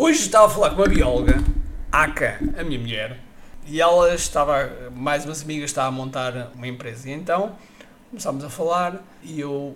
Hoje 0.00 0.20
estava 0.20 0.46
a 0.46 0.48
falar 0.48 0.70
com 0.70 0.76
uma 0.76 0.86
bióloga, 0.86 1.42
Aka, 1.90 2.38
a 2.56 2.62
minha 2.62 2.78
mulher, 2.78 3.18
e 3.66 3.80
ela 3.80 4.14
estava, 4.14 4.90
mais 4.94 5.24
umas 5.24 5.42
amigas, 5.42 5.70
estava 5.70 5.88
a 5.88 5.90
montar 5.90 6.52
uma 6.54 6.68
empresa. 6.68 7.10
E 7.10 7.12
então 7.12 7.58
começámos 8.08 8.44
a 8.44 8.48
falar 8.48 9.02
e 9.24 9.40
eu 9.40 9.74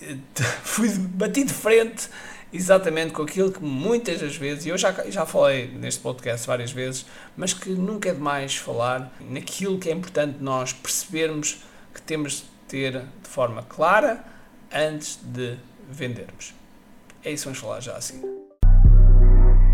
eh, 0.00 0.16
fui 0.64 0.88
bati 0.88 1.44
de 1.44 1.52
frente 1.52 2.08
exatamente 2.50 3.12
com 3.12 3.20
aquilo 3.20 3.52
que 3.52 3.62
muitas 3.62 4.22
das 4.22 4.36
vezes, 4.36 4.64
e 4.64 4.70
eu 4.70 4.78
já, 4.78 4.90
já 5.10 5.26
falei 5.26 5.68
neste 5.68 6.00
podcast 6.00 6.46
várias 6.46 6.72
vezes, 6.72 7.04
mas 7.36 7.52
que 7.52 7.68
nunca 7.68 8.08
é 8.08 8.14
demais 8.14 8.56
falar 8.56 9.12
naquilo 9.20 9.78
que 9.78 9.90
é 9.90 9.92
importante 9.92 10.38
nós 10.40 10.72
percebermos 10.72 11.62
que 11.92 12.00
temos 12.00 12.36
de 12.36 12.44
ter 12.68 12.92
de 13.02 13.28
forma 13.28 13.62
clara 13.64 14.24
antes 14.72 15.18
de 15.22 15.58
vendermos. 15.90 16.54
É 17.22 17.30
isso 17.30 17.42
que 17.42 17.48
vamos 17.48 17.58
falar 17.58 17.80
já 17.80 17.94
assim. 17.98 18.37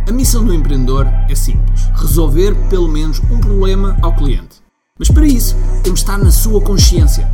A 0.07 0.12
missão 0.12 0.45
do 0.45 0.52
empreendedor 0.52 1.07
é 1.30 1.34
simples: 1.34 1.88
resolver 1.95 2.55
pelo 2.69 2.88
menos 2.88 3.20
um 3.30 3.38
problema 3.38 3.97
ao 4.02 4.15
cliente. 4.15 4.62
Mas 4.98 5.09
para 5.09 5.27
isso, 5.27 5.56
temos 5.83 6.01
de 6.01 6.05
estar 6.05 6.19
na 6.19 6.30
sua 6.30 6.60
consciência, 6.60 7.29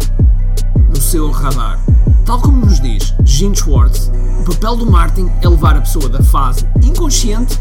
no 0.88 1.00
seu 1.00 1.30
radar. 1.30 1.80
Tal 2.24 2.40
como 2.40 2.64
nos 2.64 2.80
diz 2.80 3.12
Gene 3.24 3.56
Schwartz, 3.56 4.10
o 4.40 4.44
papel 4.44 4.76
do 4.76 4.90
marketing 4.90 5.30
é 5.42 5.48
levar 5.48 5.76
a 5.76 5.80
pessoa 5.80 6.08
da 6.08 6.22
fase 6.22 6.64
inconsciente 6.82 7.58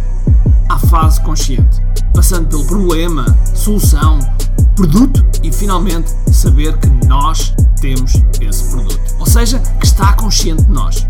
à 0.70 0.78
fase 0.78 1.20
consciente, 1.22 1.82
passando 2.14 2.48
pelo 2.48 2.66
problema, 2.66 3.26
solução, 3.56 4.20
produto 4.76 5.26
e 5.42 5.52
finalmente 5.52 6.12
saber 6.32 6.78
que 6.78 6.88
nós 7.08 7.54
temos 7.82 8.14
esse 8.40 8.70
produto. 8.70 9.00
Ou 9.20 9.26
seja, 9.26 9.60
que 9.80 9.86
está 9.86 10.14
consciente 10.14 10.64
de 10.64 10.72
nós. 10.72 11.08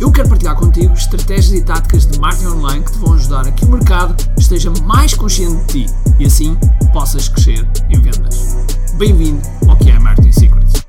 Eu 0.00 0.12
quero 0.12 0.28
partilhar 0.28 0.54
contigo 0.54 0.94
estratégias 0.94 1.52
e 1.60 1.64
táticas 1.64 2.06
de 2.06 2.20
marketing 2.20 2.46
online 2.46 2.84
que 2.84 2.92
te 2.92 2.98
vão 2.98 3.14
ajudar 3.14 3.48
a 3.48 3.50
que 3.50 3.64
o 3.64 3.68
mercado 3.68 4.14
esteja 4.38 4.70
mais 4.84 5.12
consciente 5.12 5.64
de 5.64 5.86
ti 5.86 5.92
e 6.20 6.26
assim 6.26 6.56
possas 6.92 7.28
crescer 7.28 7.66
em 7.90 8.00
vendas. 8.00 8.54
Bem-vindo 8.94 9.42
ao 9.68 9.76
que 9.76 9.90
é 9.90 9.98
Marketing 9.98 10.30
Secrets. 10.30 10.86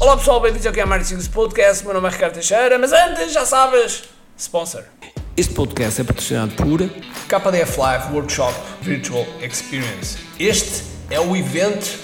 Olá 0.00 0.16
pessoal, 0.16 0.40
bem-vindos 0.40 0.66
ao 0.66 0.72
que 0.72 0.80
é 0.80 0.84
Marketing 0.84 1.10
Secrets 1.10 1.28
Podcast. 1.28 1.84
Meu 1.84 1.94
nome 1.94 2.08
é 2.08 2.10
Ricardo 2.10 2.34
Teixeira, 2.34 2.80
mas 2.80 2.92
antes, 2.92 3.32
já 3.32 3.46
sabes, 3.46 4.02
sponsor. 4.36 4.82
Este 5.36 5.54
podcast 5.54 6.00
é 6.00 6.04
patrocinado 6.04 6.52
por 6.56 6.80
KDF 7.28 7.78
Live 7.78 8.12
Workshop 8.12 8.54
Virtual 8.82 9.24
Experience. 9.40 10.18
Este 10.40 10.82
é 11.10 11.20
o 11.20 11.36
evento 11.36 11.96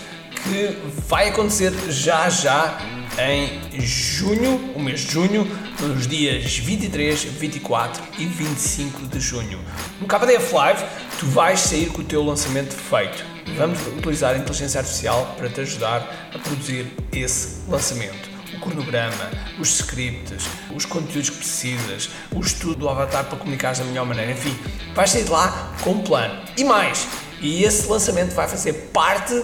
que 0.44 0.78
vai 1.08 1.30
acontecer 1.30 1.72
já 1.88 2.28
já 2.28 2.78
em 3.18 3.80
junho, 3.80 4.72
o 4.74 4.80
mês 4.80 5.00
de 5.00 5.12
junho, 5.12 5.46
nos 5.80 6.06
dias 6.06 6.56
23, 6.56 7.24
24 7.24 8.02
e 8.18 8.24
25 8.24 9.06
de 9.06 9.20
junho. 9.20 9.60
No 10.00 10.06
KDF 10.06 10.54
Live, 10.54 10.84
tu 11.18 11.26
vais 11.26 11.60
sair 11.60 11.86
com 11.90 12.00
o 12.00 12.04
teu 12.04 12.22
lançamento 12.22 12.74
feito. 12.74 13.24
Vamos 13.56 13.78
utilizar 13.86 14.34
a 14.34 14.38
inteligência 14.38 14.80
artificial 14.80 15.34
para 15.36 15.48
te 15.48 15.60
ajudar 15.60 16.30
a 16.34 16.38
produzir 16.38 16.86
esse 17.12 17.68
lançamento. 17.68 18.30
O 18.54 18.60
cronograma, 18.60 19.30
os 19.58 19.80
scripts, 19.80 20.46
os 20.74 20.86
conteúdos 20.86 21.30
que 21.30 21.36
precisas, 21.36 22.10
o 22.30 22.40
estudo 22.40 22.76
do 22.76 22.88
avatar 22.88 23.24
para 23.24 23.38
comunicar 23.38 23.74
da 23.74 23.84
melhor 23.84 24.06
maneira, 24.06 24.32
enfim, 24.32 24.56
vais 24.94 25.10
sair 25.10 25.24
de 25.24 25.30
lá 25.30 25.74
com 25.82 25.92
um 25.92 26.02
plano. 26.02 26.42
E 26.56 26.64
mais, 26.64 27.06
e 27.40 27.64
esse 27.64 27.88
lançamento 27.88 28.34
vai 28.34 28.48
fazer 28.48 28.72
parte 28.92 29.34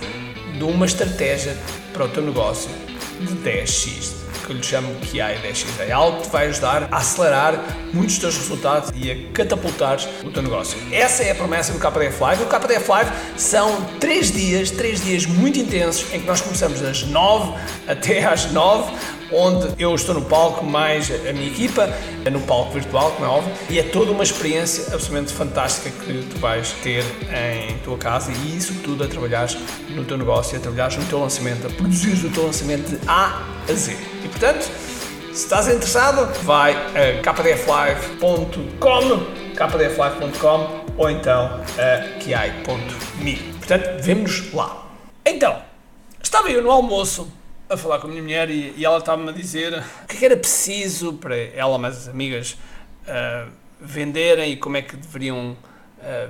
de 0.57 0.63
uma 0.63 0.87
estratégia 0.87 1.57
para 1.93 2.05
o 2.05 2.09
teu 2.09 2.23
negócio 2.23 2.71
de 3.21 3.35
10x, 3.37 4.13
que 4.47 4.53
eu 4.53 4.57
lhe 4.57 4.63
chamo 4.63 4.95
PI 5.01 5.19
10x. 5.19 5.67
É 5.81 5.93
algo 5.93 6.19
que 6.19 6.25
te 6.25 6.31
vai 6.31 6.47
ajudar 6.49 6.89
a 6.91 6.97
acelerar 6.97 7.55
muitos 7.93 8.15
dos 8.15 8.19
teus 8.19 8.37
resultados 8.37 8.91
e 8.95 9.11
a 9.11 9.33
catapultar 9.33 9.99
o 10.25 10.31
teu 10.31 10.43
negócio. 10.43 10.79
Essa 10.93 11.23
é 11.25 11.31
a 11.31 11.35
promessa 11.35 11.73
do 11.73 11.79
KDF 11.79 12.21
Live. 12.21 12.43
O 12.43 12.47
KDF 12.47 12.89
Live 12.89 13.11
são 13.37 13.85
3 14.01 14.33
dias, 14.33 14.71
3 14.71 15.03
dias 15.03 15.27
muito 15.27 15.59
intensos 15.59 16.13
em 16.13 16.21
que 16.21 16.27
nós 16.27 16.41
começamos 16.41 16.81
das 16.81 17.03
9 17.03 17.55
até 17.87 18.25
às 18.25 18.51
9 18.53 18.93
onde 19.33 19.69
eu 19.79 19.95
estou 19.95 20.15
no 20.15 20.23
palco 20.23 20.65
mais 20.65 21.11
a 21.11 21.33
minha 21.33 21.49
equipa, 21.49 21.89
no 22.31 22.41
palco 22.41 22.73
virtual, 22.73 23.11
como 23.13 23.27
é 23.27 23.29
óbvio, 23.29 23.53
e 23.71 23.79
é 23.79 23.83
toda 23.83 24.11
uma 24.11 24.23
experiência 24.23 24.95
absolutamente 24.95 25.33
fantástica 25.33 25.91
que 25.91 26.27
tu 26.31 26.39
vais 26.39 26.73
ter 26.83 27.05
em 27.33 27.79
tua 27.79 27.99
casa 27.99 28.33
e 28.33 28.57
isso 28.57 28.75
tudo 28.83 29.05
a 29.05 29.09
trabalhar 29.09 29.49
no 29.91 30.05
teu 30.05 30.17
negócio, 30.17 30.57
a 30.57 30.61
trabalhar 30.61 30.93
no 30.97 31.05
teu 31.05 31.21
lançamento, 31.21 31.67
a 31.67 31.71
produzir 31.71 32.25
o 32.27 32.31
teu 32.31 32.47
lançamento 32.47 32.89
de 32.91 32.99
A 33.09 33.43
a 33.69 33.73
Z. 33.73 33.97
E 34.25 34.29
portanto, 34.29 34.63
se 35.33 35.45
estás 35.45 35.69
interessado, 35.69 36.27
vai 36.43 36.73
a 36.73 37.21
kdflive.com, 37.23 38.79
kdflive.com 39.55 40.89
ou 40.97 41.11
então 41.11 41.63
a 41.79 42.19
kiai.me. 42.19 43.37
Portanto, 43.37 44.03
vemo-nos 44.03 44.53
lá. 44.53 44.87
Então, 45.25 45.63
estava 46.23 46.51
eu 46.51 46.63
no 46.63 46.71
almoço 46.71 47.31
a 47.69 47.77
falar 47.77 47.99
com 47.99 48.07
a 48.07 48.11
minha 48.11 48.23
mulher 48.23 48.51
e, 48.51 48.73
e 48.77 48.85
ela 48.85 48.99
estava-me 48.99 49.29
a 49.29 49.33
dizer 49.33 49.85
o 50.05 50.07
que, 50.07 50.25
é 50.25 50.27
era 50.27 50.37
preciso 50.37 51.13
para 51.15 51.37
ela 51.37 51.79
e 51.79 51.87
as 51.87 52.09
amigas 52.09 52.53
uh, 53.05 53.51
venderem 53.81 54.53
e 54.53 54.57
como 54.57 54.77
é 54.77 54.83
que 54.83 54.97
deveriam 54.97 55.53
uh, 55.53 55.57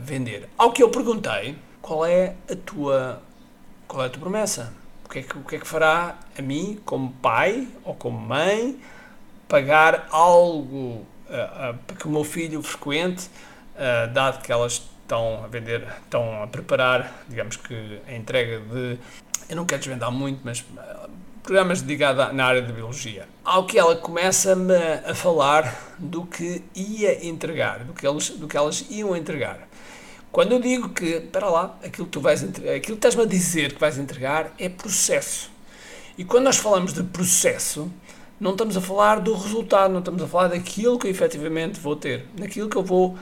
vender. 0.01 0.49
Ao 0.59 0.73
que 0.73 0.83
eu 0.83 0.91
perguntei, 0.91 1.57
qual 1.81 2.05
é 2.05 2.35
a 2.51 2.57
tua, 2.57 3.23
qual 3.87 4.03
é 4.03 4.07
a 4.07 4.11
tua 4.11 4.21
promessa? 4.21 4.73
O 5.05 5.09
que, 5.09 5.21
é 5.21 5.23
que, 5.23 5.39
o 5.39 5.43
que 5.43 5.57
é 5.57 5.59
que 5.59 5.67
fará 5.67 6.19
a 6.37 6.43
mim, 6.43 6.81
como 6.85 7.13
pai 7.23 7.69
ou 7.85 7.95
como 7.95 8.19
mãe, 8.19 8.79
pagar 9.49 10.09
algo 10.11 11.07
uh, 11.27 11.79
para 11.87 11.97
que 11.97 12.07
o 12.07 12.11
meu 12.11 12.25
filho 12.25 12.63
frequente, 12.63 13.31
dado 14.13 14.43
que 14.43 14.51
elas 14.51 14.83
estão 15.03 15.45
a 15.45 15.47
vender, 15.47 15.87
estão 16.03 16.43
a 16.43 16.49
preparar, 16.49 17.23
digamos 17.29 17.57
que 17.57 18.01
a 18.09 18.13
entrega 18.13 18.59
de 18.59 18.99
eu 19.49 19.57
não 19.57 19.65
quero 19.65 19.81
desvendar 19.81 20.13
muito, 20.13 20.41
mas 20.45 20.63
programas 21.49 21.81
dedicados 21.81 22.35
na 22.35 22.45
área 22.45 22.61
da 22.61 22.71
biologia. 22.71 23.27
Ao 23.43 23.65
que 23.65 23.79
ela 23.79 23.97
começa-me 23.97 24.77
a 25.07 25.15
falar 25.15 25.95
do 25.99 26.27
que 26.27 26.63
ia 26.75 27.27
entregar, 27.27 27.85
do 27.85 27.95
que, 27.95 28.07
eles, 28.07 28.29
do 28.29 28.47
que 28.47 28.55
elas 28.55 28.85
iam 28.91 29.17
entregar. 29.17 29.67
Quando 30.31 30.53
eu 30.53 30.61
digo 30.61 30.91
que, 30.91 31.21
para 31.21 31.49
lá, 31.49 31.79
aquilo 31.83 32.05
que 32.05 32.13
tu 32.13 32.21
vais 32.21 32.45
aquilo 32.45 32.81
que 32.81 32.93
estás-me 32.93 33.23
a 33.23 33.25
dizer 33.25 33.73
que 33.73 33.81
vais 33.81 33.97
entregar 33.97 34.53
é 34.59 34.69
processo. 34.69 35.51
E 36.19 36.25
quando 36.25 36.45
nós 36.45 36.59
falamos 36.59 36.93
de 36.93 37.03
processo, 37.03 37.91
não 38.39 38.51
estamos 38.51 38.77
a 38.77 38.81
falar 38.83 39.19
do 39.19 39.33
resultado, 39.33 39.91
não 39.91 40.01
estamos 40.01 40.23
a 40.23 40.27
falar 40.27 40.49
daquilo 40.49 40.99
que 40.99 41.07
eu 41.07 41.11
efetivamente 41.11 41.81
vou 41.81 41.97
ter, 41.97 42.27
daquilo 42.35 42.69
que 42.69 42.77
eu 42.77 42.83
vou 42.83 43.13
uh, 43.13 43.19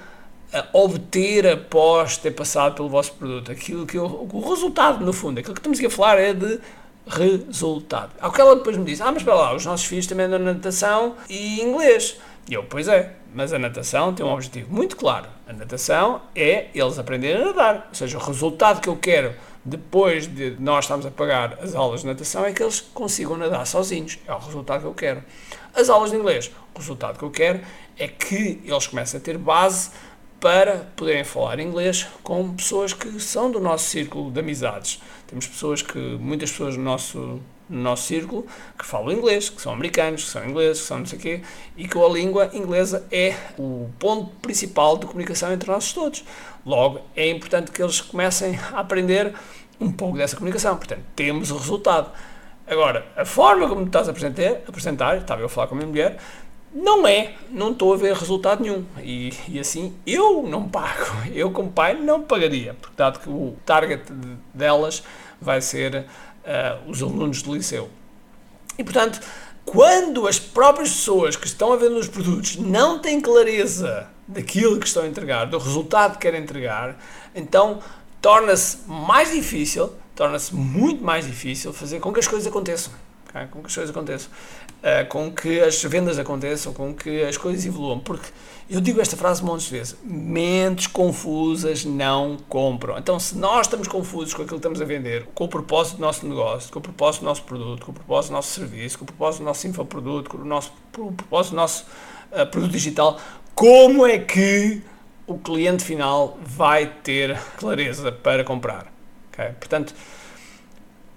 obter 0.73 1.47
após 1.47 2.17
ter 2.17 2.33
passado 2.33 2.75
pelo 2.75 2.89
vosso 2.89 3.13
produto, 3.13 3.53
aquilo 3.53 3.87
que 3.87 3.97
eu, 3.97 4.05
o 4.05 4.51
resultado, 4.51 5.05
no 5.05 5.13
fundo, 5.13 5.39
aquilo 5.39 5.55
que 5.55 5.61
estamos 5.61 5.79
aqui 5.79 5.87
a 5.87 5.91
falar 5.91 6.19
é 6.19 6.35
de 6.35 6.59
resultado. 7.07 8.13
Ao 8.21 8.33
que 8.33 8.41
ela 8.41 8.57
depois 8.57 8.77
me 8.77 8.85
disse: 8.85 9.03
Ah, 9.03 9.13
mas 9.13 9.23
para 9.23 9.35
lá, 9.35 9.55
os 9.55 9.65
nossos 9.65 9.87
filhos 9.87 10.07
também 10.07 10.27
andam 10.27 10.39
natação 10.39 11.15
e 11.29 11.61
inglês. 11.61 12.19
E 12.49 12.55
eu, 12.55 12.63
pois 12.65 12.87
é, 12.87 13.15
mas 13.35 13.53
a 13.53 13.59
natação 13.59 14.15
tem 14.15 14.25
um 14.25 14.33
objetivo 14.33 14.73
muito 14.73 14.97
claro. 14.97 15.27
A 15.49 15.53
natação 15.53 16.23
é 16.35 16.69
eles 16.75 16.99
aprenderem 16.99 17.43
a 17.43 17.47
nadar. 17.47 17.87
Ou 17.89 17.95
seja, 17.95 18.19
o 18.19 18.21
resultado 18.21 18.81
que 18.81 18.89
eu 18.89 18.97
quero 18.97 19.35
depois 19.65 20.29
de 20.29 20.57
nós 20.61 20.85
estarmos 20.85 21.05
a 21.07 21.11
pagar 21.11 21.59
as 21.61 21.75
aulas 21.75 22.03
de 22.03 22.07
natação 22.07 22.45
é 22.45 22.53
que 22.53 22.63
eles 22.63 22.81
consigam 22.81 23.37
nadar 23.37 23.67
sozinhos. 23.67 24.19
É 24.27 24.33
o 24.33 24.39
resultado 24.39 24.81
que 24.83 24.87
eu 24.87 24.95
quero. 24.95 25.25
As 25.75 25.91
aulas 25.91 26.11
de 26.11 26.17
inglês, 26.17 26.51
o 26.75 26.79
resultado 26.79 27.19
que 27.19 27.25
eu 27.25 27.31
quero 27.31 27.61
é 27.99 28.07
que 28.07 28.61
eles 28.65 28.87
comecem 28.87 29.19
a 29.19 29.23
ter 29.23 29.37
base 29.37 29.91
para 30.41 30.87
poderem 30.95 31.25
falar 31.25 31.59
inglês 31.59 32.07
com 32.23 32.55
pessoas 32.55 32.93
que 32.93 33.19
são 33.21 33.51
do 33.51 33.61
nosso 33.61 33.85
círculo 33.85 34.31
de 34.31 34.41
amizades. 34.41 35.01
Temos 35.27 35.47
pessoas 35.47 35.83
que, 35.83 35.99
muitas 35.99 36.51
pessoas 36.51 36.77
no 36.77 36.85
nosso, 36.85 37.41
no 37.69 37.83
nosso 37.83 38.05
círculo, 38.05 38.47
que 38.79 38.85
falam 38.85 39.13
inglês, 39.13 39.49
que 39.49 39.61
são 39.61 39.73
americanos, 39.73 40.25
que 40.25 40.31
são 40.31 40.49
ingleses, 40.49 40.83
que 40.83 40.89
são 40.89 40.99
não 40.99 41.07
sei 41.07 41.19
o 41.19 41.23
quê, 41.23 41.43
e 41.77 41.89
que 41.89 41.99
a 41.99 42.09
língua 42.09 42.51
inglesa 42.53 43.07
é 43.11 43.35
o 43.59 43.89
ponto 43.99 44.31
principal 44.37 44.99
de 44.99 45.07
comunicação 45.07 45.53
entre 45.53 45.71
nós 45.71 45.93
todos. 45.93 46.25
Logo, 46.65 47.01
é 47.17 47.29
importante 47.29 47.71
que 47.71 47.83
eles 47.83 48.01
comecem 48.01 48.59
a 48.73 48.81
aprender 48.81 49.35
um 49.81 49.91
pouco 49.91 50.19
dessa 50.19 50.37
comunicação. 50.37 50.77
Portanto, 50.77 51.03
temos 51.15 51.51
o 51.51 51.57
resultado. 51.57 52.11
Agora, 52.67 53.07
a 53.17 53.25
forma 53.25 53.69
como 53.69 53.85
estás 53.85 54.09
a 54.09 54.11
apresentar, 54.11 54.61
apresentar 54.67 55.19
estava 55.19 55.41
eu 55.41 55.47
a 55.47 55.49
falar 55.49 55.69
com 55.69 55.77
a 55.77 55.79
minha 55.79 55.89
mulher, 55.89 56.19
não 56.77 57.07
é, 57.09 57.33
não 57.51 57.73
estou 57.73 57.95
a 57.95 57.97
ver 57.97 58.15
resultado 58.15 58.63
nenhum. 58.63 58.85
E, 59.03 59.33
e 59.49 59.59
assim, 59.59 59.95
eu 60.07 60.43
não 60.43 60.69
pago. 60.69 61.07
Eu, 61.33 61.51
como 61.51 61.73
pai, 61.73 61.95
não 61.95 62.21
pagaria, 62.21 62.75
porque 62.75 62.95
dado 62.97 63.19
que 63.19 63.31
o 63.31 63.57
target 63.65 64.03
delas 64.53 65.03
vai 65.41 65.63
ser 65.63 66.05
uh, 66.45 66.91
os 66.91 67.03
alunos 67.03 67.41
do 67.41 67.55
liceu. 67.55 67.89
E 68.79 68.85
portanto, 68.85 69.21
quando 69.65 70.29
as 70.29 70.39
próprias 70.39 70.91
pessoas 70.91 71.35
que 71.35 71.47
estão 71.47 71.73
a 71.73 71.77
vender 71.77 71.97
os 71.97 72.09
produtos 72.09 72.57
não 72.57 72.99
têm 72.99 73.23
clareza 73.23 74.09
daquilo 74.29 74.79
que 74.79 74.87
estão 74.87 75.05
a 75.05 75.07
entregar, 75.07 75.47
do 75.47 75.57
resultado 75.57 76.13
que 76.13 76.19
querem 76.19 76.43
entregar, 76.43 76.97
então 77.35 77.81
torna-se 78.21 78.79
mais 78.87 79.33
difícil, 79.33 79.93
torna-se 80.15 80.55
muito 80.55 81.03
mais 81.03 81.27
difícil 81.27 81.73
fazer 81.73 82.01
com 82.01 82.13
que 82.13 82.21
as 82.21 82.29
coisas 82.29 82.47
aconteçam. 82.47 82.93
Okay? 83.31 83.47
Com 83.47 83.61
que 83.61 83.67
as 83.67 83.75
coisas 83.75 83.91
aconteçam. 83.97 84.31
Uh, 84.87 85.05
com 85.09 85.33
que 85.33 85.59
as 85.59 85.83
vendas 85.83 86.17
aconteçam, 86.17 86.73
com 86.73 86.95
que 86.95 87.25
as 87.25 87.37
coisas 87.37 87.67
evoluam. 87.67 87.99
Porque 87.99 88.29
Eu 88.71 88.81
digo 88.81 89.01
esta 89.01 89.17
frase 89.17 89.43
montes 89.43 89.67
de 89.67 89.73
vezes: 89.73 89.97
mentes 90.05 90.87
confusas 90.87 91.85
não 91.85 92.37
compram. 92.49 92.97
Então, 92.97 93.19
se 93.19 93.37
nós 93.37 93.67
estamos 93.67 93.89
confusos 93.89 94.33
com 94.33 94.43
aquilo 94.43 94.61
que 94.61 94.67
estamos 94.67 94.81
a 94.81 94.85
vender, 94.85 95.27
com 95.35 95.45
o 95.45 95.49
propósito 95.49 95.97
do 95.97 96.03
nosso 96.03 96.25
negócio, 96.25 96.73
com 96.73 96.79
o 96.79 96.83
propósito 96.83 97.23
do 97.23 97.25
nosso 97.25 97.43
produto, 97.43 97.85
com 97.85 97.91
o 97.91 97.95
propósito 97.97 98.31
do 98.31 98.35
nosso 98.35 98.53
serviço, 98.53 98.99
com 98.99 99.05
o 99.05 99.07
propósito 99.09 99.41
do 99.41 99.47
nosso 99.47 99.67
infoproduto, 99.67 100.31
com 100.31 100.37
o, 100.39 100.45
nosso, 100.45 100.73
com 100.93 101.03
o 101.09 101.13
propósito 101.13 101.51
do 101.51 101.57
nosso 101.57 101.85
uh, 102.31 102.47
produto 102.47 102.71
digital, 102.71 103.21
como 103.57 104.07
é 104.07 104.21
que 104.21 104.83
o 105.27 105.37
cliente 105.37 105.83
final 105.83 106.39
vai 106.41 106.87
ter 106.87 107.37
clareza 107.57 108.13
para 108.13 108.45
comprar? 108.45 108.93
Okay? 109.33 109.51
Portanto, 109.59 109.95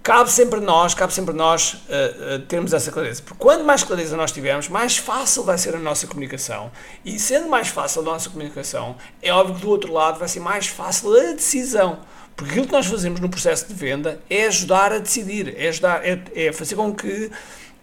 cabe 0.09 0.31
sempre 0.31 0.57
a 0.57 0.61
nós, 0.63 0.95
cabe 0.95 1.13
sempre 1.13 1.35
nós 1.35 1.73
uh, 1.73 2.37
uh, 2.37 2.39
termos 2.47 2.73
essa 2.73 2.91
clareza. 2.91 3.21
Porque 3.21 3.37
quanto 3.37 3.63
mais 3.63 3.83
clareza 3.83 4.17
nós 4.17 4.31
tivermos, 4.31 4.67
mais 4.67 4.97
fácil 4.97 5.43
vai 5.43 5.55
ser 5.55 5.75
a 5.75 5.77
nossa 5.77 6.07
comunicação. 6.07 6.71
E 7.05 7.19
sendo 7.19 7.47
mais 7.47 7.67
fácil 7.67 8.01
a 8.01 8.05
nossa 8.05 8.27
comunicação, 8.27 8.95
é 9.21 9.31
óbvio 9.31 9.53
que 9.53 9.61
do 9.61 9.69
outro 9.69 9.93
lado 9.93 10.17
vai 10.17 10.27
ser 10.27 10.39
mais 10.39 10.65
fácil 10.65 11.15
a 11.15 11.33
decisão. 11.33 11.99
Porque 12.35 12.53
aquilo 12.53 12.65
que 12.65 12.71
nós 12.71 12.87
fazemos 12.87 13.19
no 13.19 13.29
processo 13.29 13.67
de 13.67 13.73
venda 13.75 14.19
é 14.27 14.47
ajudar 14.47 14.91
a 14.91 14.97
decidir, 14.97 15.53
é, 15.55 15.69
ajudar, 15.69 16.03
é, 16.03 16.19
é 16.33 16.51
fazer 16.51 16.73
com 16.73 16.91
que 16.91 17.29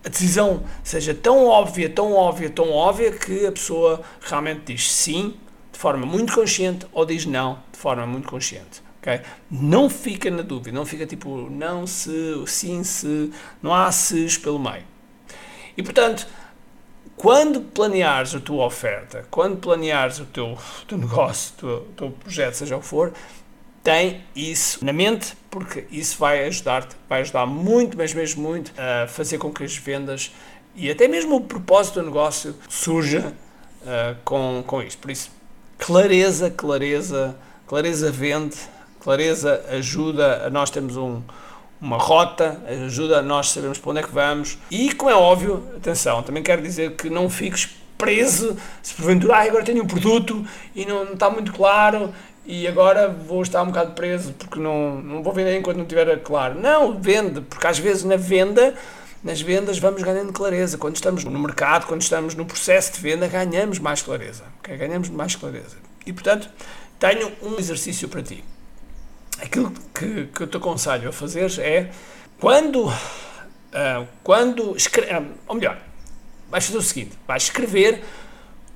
a 0.04 0.08
decisão 0.08 0.64
seja 0.82 1.14
tão 1.14 1.46
óbvia, 1.46 1.88
tão 1.88 2.12
óbvia, 2.12 2.50
tão 2.50 2.72
óbvia 2.72 3.12
que 3.12 3.46
a 3.46 3.52
pessoa 3.52 4.00
realmente 4.20 4.62
diz 4.74 4.90
sim 4.90 5.36
de 5.72 5.78
forma 5.78 6.04
muito 6.04 6.34
consciente 6.34 6.88
ou 6.92 7.06
diz 7.06 7.24
não 7.24 7.60
de 7.70 7.78
forma 7.78 8.04
muito 8.04 8.28
consciente. 8.28 8.85
Okay? 9.06 9.20
Não 9.48 9.88
fica 9.88 10.28
na 10.32 10.42
dúvida, 10.42 10.76
não 10.76 10.84
fica 10.84 11.06
tipo 11.06 11.48
não 11.48 11.86
se, 11.86 12.10
sim 12.48 12.82
se, 12.82 13.30
não 13.62 13.72
há 13.72 13.92
se's 13.92 14.36
pelo 14.36 14.58
meio. 14.58 14.82
E 15.76 15.82
portanto, 15.82 16.26
quando 17.16 17.60
planeares 17.60 18.34
a 18.34 18.40
tua 18.40 18.66
oferta, 18.66 19.24
quando 19.30 19.58
planeares 19.58 20.18
o 20.18 20.24
teu, 20.24 20.54
o 20.54 20.84
teu 20.88 20.98
negócio, 20.98 21.54
o 21.54 21.56
teu, 21.56 21.68
o 21.68 21.92
teu 21.96 22.10
projeto, 22.10 22.54
seja 22.54 22.76
o 22.76 22.80
que 22.80 22.86
for, 22.86 23.12
tem 23.84 24.24
isso 24.34 24.84
na 24.84 24.92
mente, 24.92 25.36
porque 25.48 25.86
isso 25.92 26.18
vai 26.18 26.44
ajudar-te, 26.46 26.96
vai 27.08 27.20
ajudar 27.20 27.46
muito, 27.46 27.96
mas 27.96 28.12
mesmo 28.12 28.42
muito, 28.42 28.72
a 28.76 29.06
fazer 29.06 29.38
com 29.38 29.52
que 29.52 29.62
as 29.62 29.76
vendas 29.76 30.32
e 30.74 30.90
até 30.90 31.06
mesmo 31.06 31.36
o 31.36 31.40
propósito 31.40 32.00
do 32.00 32.06
negócio 32.06 32.56
surja 32.68 33.32
uh, 33.82 34.16
com, 34.24 34.64
com 34.66 34.82
isto. 34.82 34.98
Por 34.98 35.12
isso, 35.12 35.30
clareza, 35.78 36.50
clareza, 36.50 37.38
clareza 37.66 38.10
vende, 38.10 38.56
Clareza 39.06 39.64
ajuda 39.70 40.46
a 40.48 40.50
nós 40.50 40.68
termos 40.68 40.96
um, 40.96 41.22
uma 41.80 41.96
rota, 41.96 42.60
ajuda 42.86 43.20
a 43.20 43.22
nós 43.22 43.50
sabermos 43.50 43.78
para 43.78 43.90
onde 43.92 44.00
é 44.00 44.02
que 44.02 44.12
vamos. 44.12 44.58
E, 44.68 44.92
como 44.94 45.08
é 45.08 45.14
óbvio, 45.14 45.62
atenção, 45.76 46.24
também 46.24 46.42
quero 46.42 46.60
dizer 46.60 46.96
que 46.96 47.08
não 47.08 47.30
fiques 47.30 47.68
preso 47.96 48.56
se 48.82 48.94
porventura 48.94 49.36
ah, 49.36 49.42
agora 49.44 49.62
tenho 49.62 49.84
um 49.84 49.86
produto 49.86 50.44
e 50.74 50.84
não, 50.84 51.04
não 51.04 51.12
está 51.12 51.30
muito 51.30 51.52
claro 51.52 52.12
e 52.44 52.66
agora 52.66 53.08
vou 53.08 53.42
estar 53.42 53.62
um 53.62 53.66
bocado 53.66 53.92
preso 53.92 54.32
porque 54.32 54.58
não, 54.58 55.00
não 55.00 55.22
vou 55.22 55.32
vender 55.32 55.56
enquanto 55.56 55.76
não 55.76 55.84
estiver 55.84 56.20
claro. 56.24 56.60
Não, 56.60 57.00
vende, 57.00 57.42
porque 57.42 57.64
às 57.64 57.78
vezes 57.78 58.02
na 58.02 58.16
venda, 58.16 58.74
nas 59.22 59.40
vendas 59.40 59.78
vamos 59.78 60.02
ganhando 60.02 60.32
clareza. 60.32 60.78
Quando 60.78 60.96
estamos 60.96 61.22
no 61.22 61.38
mercado, 61.38 61.86
quando 61.86 62.02
estamos 62.02 62.34
no 62.34 62.44
processo 62.44 62.94
de 62.94 62.98
venda, 62.98 63.28
ganhamos 63.28 63.78
mais 63.78 64.02
clareza. 64.02 64.42
Okay? 64.58 64.76
Ganhamos 64.76 65.08
mais 65.10 65.36
clareza. 65.36 65.76
E 66.04 66.12
portanto, 66.12 66.50
tenho 66.98 67.30
um 67.40 67.56
exercício 67.56 68.08
para 68.08 68.20
ti 68.20 68.42
aquilo 69.46 69.72
que, 69.94 70.26
que 70.26 70.42
eu 70.42 70.46
te 70.46 70.56
aconselho 70.56 71.08
a 71.08 71.12
fazer 71.12 71.50
é 71.60 71.90
quando, 72.38 72.86
uh, 72.86 74.06
quando 74.22 74.76
escreve, 74.76 75.14
uh, 75.14 75.26
ou 75.48 75.56
melhor, 75.56 75.78
vais 76.50 76.66
fazer 76.66 76.78
o 76.78 76.82
seguinte: 76.82 77.12
vais 77.26 77.44
escrever 77.44 78.02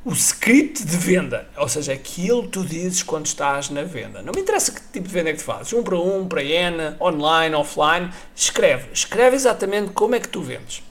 o 0.02 0.12
script 0.12 0.82
de 0.82 0.96
venda, 0.96 1.46
ou 1.58 1.68
seja, 1.68 1.92
aquilo 1.92 2.44
que 2.44 2.48
tu 2.48 2.64
dizes 2.64 3.02
quando 3.02 3.26
estás 3.26 3.68
na 3.68 3.82
venda. 3.82 4.22
Não 4.22 4.32
me 4.34 4.40
interessa 4.40 4.72
que 4.72 4.80
tipo 4.80 5.06
de 5.06 5.12
venda 5.12 5.28
é 5.28 5.32
que 5.32 5.40
tu 5.40 5.44
fazes, 5.44 5.72
um 5.74 5.82
para 5.82 5.98
um, 5.98 6.26
para 6.26 6.42
N, 6.42 6.96
online, 6.98 7.54
offline, 7.54 8.10
escreve. 8.34 8.88
Escreve 8.94 9.36
exatamente 9.36 9.92
como 9.92 10.14
é 10.14 10.20
que 10.20 10.28
tu 10.28 10.40
vendes. 10.40 10.82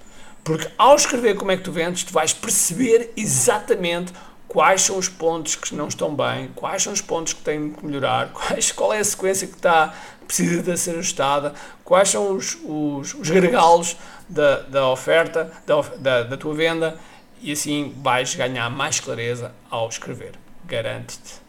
Porque 0.44 0.68
ao 0.78 0.96
escrever 0.96 1.36
como 1.36 1.52
é 1.52 1.58
que 1.58 1.64
tu 1.64 1.72
vendes, 1.72 2.04
tu 2.04 2.14
vais 2.14 2.34
perceber 2.34 3.12
exatamente 3.18 4.14
quais 4.50 4.81
são 4.81 4.98
os 4.98 5.07
pontos 5.07 5.56
que 5.56 5.75
não 5.75 5.88
estão 5.88 6.13
bem, 6.13 6.50
quais 6.56 6.84
são 6.84 6.92
os 6.92 7.01
pontos 7.01 7.34
que 7.34 7.42
têm 7.42 7.72
que 7.72 7.86
melhorar, 7.86 8.30
quais, 8.34 8.72
qual 8.72 8.92
é 8.92 8.98
a 9.00 9.04
sequência 9.04 9.48
que 9.48 9.56
está, 9.56 9.94
precisa 10.28 10.62
de 10.62 10.78
ser 10.78 10.98
ajustada, 10.98 11.54
quais 11.86 12.10
são 12.10 12.36
os, 12.36 12.57
os, 12.66 13.13
os 13.13 13.96
da, 14.28 14.62
da 14.62 14.90
oferta, 14.90 15.51
da, 15.66 15.81
da, 15.98 16.24
da 16.24 16.38
tua 16.38 16.54
venda, 16.54 17.00
e 17.42 17.51
assim 17.51 17.96
vais 18.01 18.36
ganhar 18.36 18.69
mais 18.69 19.00
clareza 19.00 19.54
ao 19.69 19.88
escrever. 19.88 20.34
Garante-te. 20.66 21.40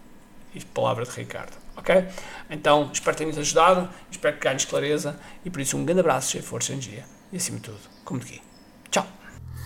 Palavra 0.75 1.05
de 1.05 1.11
Ricardo. 1.11 1.53
Ok? 1.77 2.05
Então, 2.51 2.91
espero 2.93 3.17
ter-nos 3.17 3.39
ajudado, 3.39 3.89
espero 4.11 4.37
que 4.37 4.43
ganhes 4.43 4.65
clareza 4.65 5.19
e 5.45 5.51
por 5.51 5.61
isso 5.61 5.77
um 5.77 5.85
grande 5.85 6.01
abraço, 6.01 6.33
cheio 6.33 6.43
de 6.43 6.49
força 6.49 6.73
e 6.73 6.75
energia. 6.75 7.05
E 7.33 7.37
acima 7.37 7.59
de 7.59 7.65
tudo, 7.65 7.81
como 8.05 8.21
de 8.21 8.27
aqui. 8.27 8.50